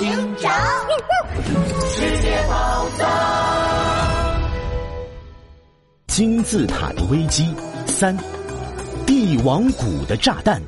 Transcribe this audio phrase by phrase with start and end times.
[0.00, 0.08] 警
[0.38, 0.50] 长，
[1.90, 3.06] 世界宝藏，
[6.06, 7.54] 金字塔的危机
[7.84, 8.16] 三，
[9.06, 10.58] 帝王谷的炸弹。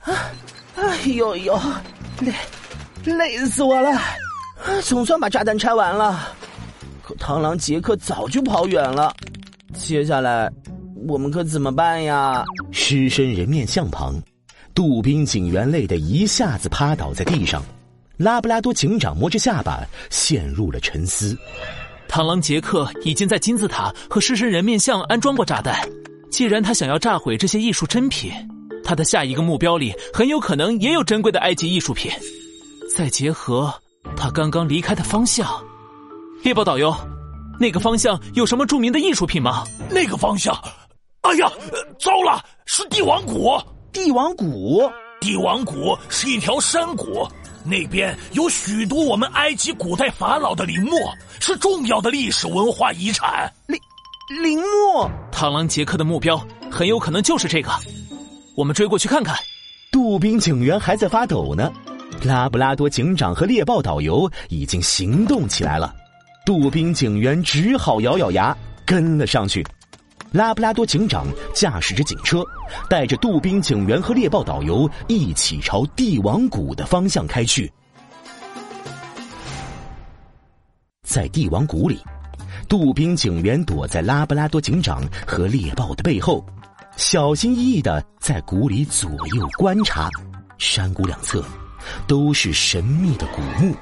[0.00, 0.12] 啊，
[0.74, 1.56] 哎呦呦，
[2.18, 2.34] 累，
[3.04, 3.96] 累死我了！
[4.82, 6.34] 总算把炸弹拆完了，
[7.04, 9.14] 可螳螂杰克早就跑远了。
[9.74, 10.50] 接下来
[11.06, 12.44] 我们可怎么办呀？
[12.72, 14.20] 狮身人面像旁。
[14.74, 17.62] 杜宾警员累得一下子趴倒在地上，
[18.16, 21.36] 拉布拉多警长摸着下巴陷入了沉思。
[22.08, 25.88] 螳螂杰克已经在金字塔和狮身人面像安装过炸弹，
[26.30, 28.32] 既然他想要炸毁这些艺术珍品，
[28.82, 32.10] 他的下一个目标里很有可能也有珍贵的埃及艺术品。
[32.96, 33.72] 再结合
[34.16, 35.46] 他刚刚离开的方向，
[36.42, 36.92] 猎豹导游，
[37.60, 39.64] 那个方向有什么著名的艺术品吗？
[39.88, 40.52] 那个方向，
[41.20, 41.52] 哎呀，
[41.98, 43.56] 糟了，是帝王谷。
[43.92, 44.88] 帝王谷，
[45.20, 47.26] 帝王谷是一条山谷，
[47.64, 50.96] 那边有许多我们埃及古代法老的陵墓，
[51.40, 53.52] 是重要的历史文化遗产。
[53.66, 53.80] 陵
[54.42, 57.70] 陵墓，螳螂杰克的目标很有可能就是这个，
[58.54, 59.36] 我们追过去看看。
[59.90, 61.72] 杜宾警员还在发抖呢，
[62.22, 65.92] 拉布拉多警长和猎豹导游已经行动起来了，
[66.46, 69.66] 杜宾警员只好咬咬牙跟了上去。
[70.32, 72.44] 拉布拉多警长驾驶着警车，
[72.88, 77.70] 带着杜宾警员和猎豹导游一起朝帝王谷的方向开去。
[81.02, 82.00] 在帝王谷里，
[82.68, 86.46] 杜宾警员躲在拉布拉多警长和猎豹的背后，
[86.96, 90.08] 小心翼翼的在谷里左右观察。
[90.58, 91.42] 山谷两侧
[92.06, 93.74] 都是神秘的古墓。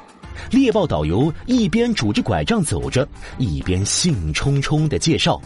[0.50, 5.38] 猎豹导游一边拄着拐杖走着，一边兴冲冲的介绍。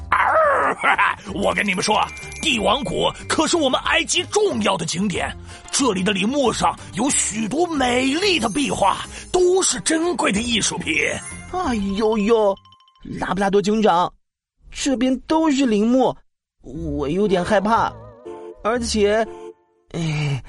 [1.34, 1.96] 我跟你们说，
[2.40, 5.34] 帝王谷可是我们埃及重要的景点。
[5.70, 8.98] 这里的陵墓上有许多美丽的壁画，
[9.30, 10.92] 都是珍贵的艺术品。
[11.52, 12.54] 哎呦呦，
[13.18, 14.12] 拉布拉多警长，
[14.70, 16.14] 这边都是陵墓，
[16.62, 17.92] 我有点害怕。
[18.64, 19.26] 而且，
[19.92, 20.42] 哎，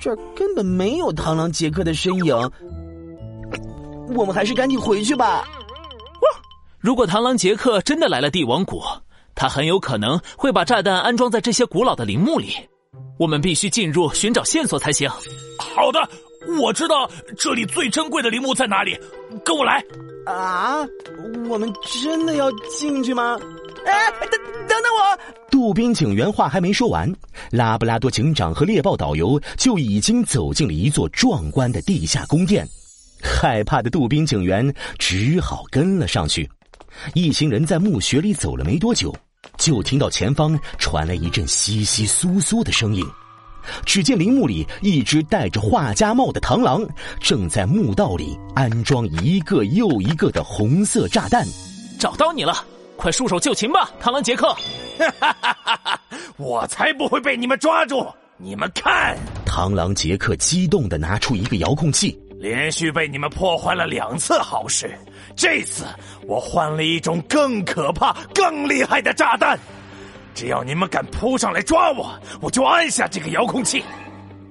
[0.00, 2.50] 这儿根本没有螳螂杰克的身影。
[4.14, 5.44] 我们还是赶紧回去吧。
[6.78, 8.82] 如果螳螂杰克真的来了帝王谷。
[9.44, 12.54] 他很有可能会把炸弹安装在这些古老的陵墓里，
[13.18, 15.06] 我们必须进入寻找线索才行。
[15.58, 16.00] 好的，
[16.62, 17.06] 我知道
[17.36, 18.98] 这里最珍贵的陵墓在哪里，
[19.44, 19.84] 跟我来。
[20.24, 20.82] 啊，
[21.50, 21.70] 我们
[22.02, 23.38] 真的要进去吗？
[23.84, 25.18] 哎，等等等我！
[25.50, 27.14] 杜宾警员话还没说完，
[27.50, 32.66] 拉布拉多警长和猎豹导游就已经走进了一座壮观的地下宫殿，
[33.22, 36.48] 害怕的杜宾警员只好跟了上去。
[37.12, 39.14] 一行人在墓穴里走了没多久。
[39.56, 43.04] 就听到前方传来一阵窸窸窣窣的声音，
[43.86, 46.84] 只见陵墓里一只戴着画家帽的螳螂
[47.20, 51.46] 正在墓道里安装一个又一个的红色炸弹。
[51.98, 52.64] 找到你了，
[52.96, 54.48] 快束手就擒吧，螳螂杰克！
[54.98, 56.00] 哈哈哈哈
[56.36, 58.06] 我才不会被你们抓住！
[58.36, 59.16] 你们看，
[59.46, 62.18] 螳螂杰克激动的拿出一个遥控器。
[62.38, 64.96] 连续被你们破坏了两次好事，
[65.34, 65.84] 这次
[66.26, 69.58] 我换了一种更可怕、更厉害的炸弹。
[70.34, 73.82] 只要你们敢扑上来抓我，我就按下这个遥控器，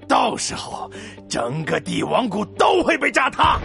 [0.08, 0.90] 到时候
[1.30, 3.60] 整个帝王谷都会被炸塌。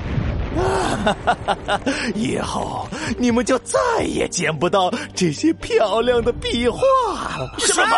[2.17, 6.81] 以后你们就再也见不到这些漂亮的壁画
[7.37, 7.55] 了。
[7.59, 7.97] 什么？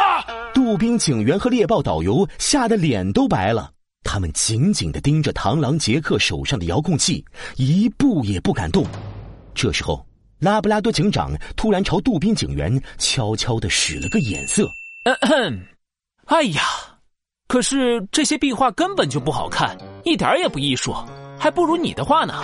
[0.52, 3.70] 杜宾警员和猎豹导游吓得脸都白了。
[4.12, 8.84] 他们紧紧的盯着螳螂杰克手上的遥控器，一步也不敢动。
[9.54, 10.04] 这时候，
[10.40, 14.68] 拉布拉多警长突然朝杜宾警员悄悄的使了个眼色。
[16.24, 16.60] 哎呀，
[17.46, 20.92] 可是这些壁画根本就不好看，一点也不艺术，
[21.38, 22.42] 还不如你的画呢。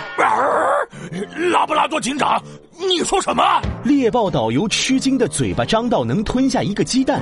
[1.51, 2.41] 拉布拉多警长，
[2.79, 3.43] 你说什么？
[3.83, 7.21] 猎豹导游吃惊的嘴巴张到能吞下一个鸡蛋。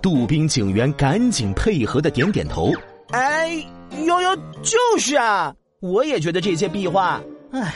[0.00, 2.72] 杜宾警员赶紧配合的点点头。
[3.12, 3.64] 哎，
[4.06, 7.20] 悠悠就是啊，我也觉得这些壁画，
[7.52, 7.74] 哎，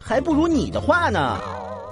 [0.00, 1.40] 还不如你的画呢。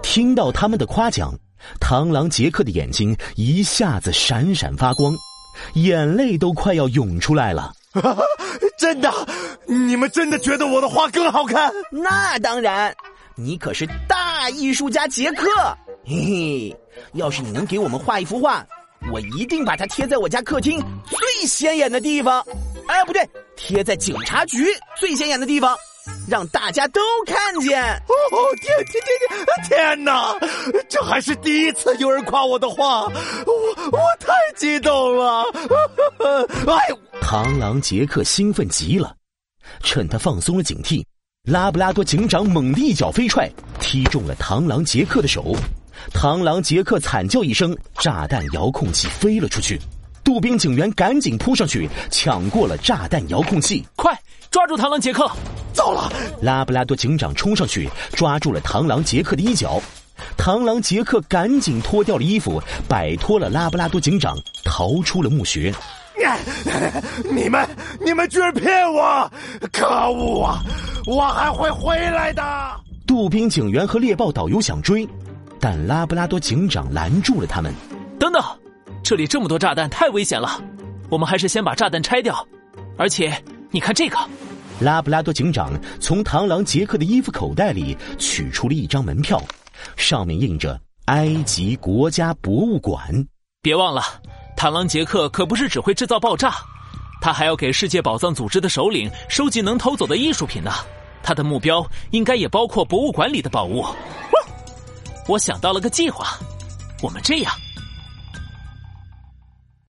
[0.03, 1.33] 听到他们的夸奖，
[1.81, 5.17] 螳螂杰克的眼睛一下子闪闪发光，
[5.75, 7.73] 眼泪都快要涌出来了。
[8.77, 9.13] 真的，
[9.67, 11.73] 你们真的觉得我的画更好看？
[11.93, 12.93] 那当然，
[13.37, 15.47] 你可是大艺术家杰克。
[16.05, 16.77] 嘿嘿，
[17.13, 18.67] 要是你能给我们画一幅画，
[19.13, 22.45] 我一定把它贴在我家客厅最显眼的地方。
[22.89, 24.65] 哎，不对，贴在警察局
[24.99, 25.77] 最显眼的地方，
[26.29, 27.81] 让大家都看见。
[27.83, 30.35] 哦，天天天天，天哪！
[30.89, 33.11] 这还是第一次有人夸我的画，我
[33.93, 35.45] 我太激动了。
[36.67, 36.89] 哎，
[37.21, 39.15] 螳螂杰克兴奋极了，
[39.83, 41.05] 趁他放松了警惕，
[41.45, 43.51] 拉布拉多警长猛地一脚飞踹，
[43.81, 45.55] 踢中了螳螂杰克的手。
[46.13, 49.81] 螳螂杰克惨叫一声，炸弹遥控器飞了出去。
[50.25, 54.17] 杜宾警员赶紧扑上去抢过了炸弹遥控器，快
[54.51, 55.31] 抓住螳螂杰克！
[55.73, 56.13] 糟了！
[56.41, 59.81] 拉布拉多警长冲上去抓住了螳螂杰克的衣角，
[60.39, 65.75] 螳螂杰克赶紧脱掉了衣服，摆脱了拉布拉多警长，逃出了墓穴。
[67.29, 67.67] 你们，
[68.05, 69.31] 你们居然骗我！
[69.73, 70.63] 可恶啊！
[71.07, 72.43] 我还会回来的。
[73.07, 75.09] 杜宾警员和猎豹导游想追，
[75.59, 77.75] 但拉布拉多警长拦住了他们。
[79.03, 80.63] 这里这么多炸弹，太危险了。
[81.11, 82.47] 我们还是先把炸弹拆掉。
[82.97, 83.33] 而且，
[83.71, 84.17] 你看这个。
[84.81, 89.43] 拉布拉多警长从螳螂杰克的衣服口袋里取出了一张门票，
[89.97, 93.01] 上面印着“埃及国家博物馆”。
[93.63, 94.03] 别忘了。
[94.57, 96.55] 螳螂杰克可不是只会制造爆炸，
[97.21, 100.71] 他还要给世界宝藏组织的首领收集能偷走的艺术品呢。
[101.23, 103.85] 他的目标应该也包括博物馆里的宝物。
[105.29, 106.39] 我想到了个计划，
[107.03, 107.53] 我们这样。